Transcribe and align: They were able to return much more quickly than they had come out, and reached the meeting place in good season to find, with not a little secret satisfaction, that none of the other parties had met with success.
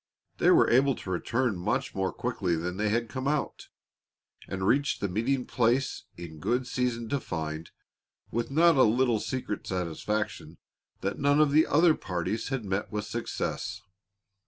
They 0.39 0.49
were 0.49 0.67
able 0.67 0.95
to 0.95 1.11
return 1.11 1.55
much 1.55 1.93
more 1.93 2.11
quickly 2.11 2.55
than 2.55 2.77
they 2.77 2.89
had 2.89 3.07
come 3.07 3.27
out, 3.27 3.67
and 4.47 4.65
reached 4.65 4.99
the 4.99 5.07
meeting 5.07 5.45
place 5.45 6.05
in 6.17 6.39
good 6.39 6.65
season 6.65 7.07
to 7.09 7.19
find, 7.19 7.69
with 8.31 8.49
not 8.49 8.75
a 8.77 8.81
little 8.81 9.19
secret 9.19 9.67
satisfaction, 9.67 10.57
that 11.01 11.19
none 11.19 11.39
of 11.39 11.51
the 11.51 11.67
other 11.67 11.93
parties 11.93 12.47
had 12.47 12.65
met 12.65 12.91
with 12.91 13.05
success. 13.05 13.83